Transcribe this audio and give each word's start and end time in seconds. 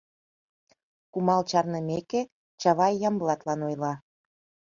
Кумал 1.11 1.41
чарнымеке, 1.49 2.21
Чавай 2.61 2.93
Ямблатлан 3.09 3.59
ойла: 3.67 3.93